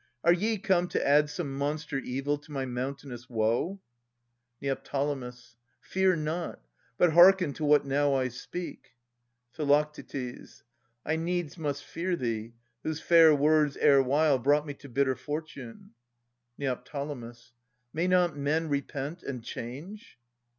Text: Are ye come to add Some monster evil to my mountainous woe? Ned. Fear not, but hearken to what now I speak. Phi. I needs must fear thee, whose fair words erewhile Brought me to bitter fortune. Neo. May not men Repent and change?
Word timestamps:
Are 0.23 0.33
ye 0.33 0.57
come 0.57 0.87
to 0.87 1.07
add 1.07 1.29
Some 1.29 1.55
monster 1.55 1.99
evil 1.99 2.39
to 2.39 2.51
my 2.51 2.65
mountainous 2.65 3.29
woe? 3.29 3.81
Ned. 4.59 4.79
Fear 5.79 6.15
not, 6.15 6.59
but 6.97 7.11
hearken 7.13 7.53
to 7.53 7.63
what 7.65 7.85
now 7.85 8.15
I 8.15 8.29
speak. 8.29 8.95
Phi. 9.51 9.85
I 11.05 11.15
needs 11.17 11.55
must 11.59 11.83
fear 11.83 12.15
thee, 12.15 12.55
whose 12.81 12.99
fair 12.99 13.35
words 13.35 13.77
erewhile 13.77 14.39
Brought 14.39 14.65
me 14.65 14.73
to 14.73 14.89
bitter 14.89 15.15
fortune. 15.15 15.91
Neo. 16.57 16.81
May 17.93 18.07
not 18.07 18.35
men 18.35 18.69
Repent 18.69 19.21
and 19.21 19.43
change? 19.43 20.17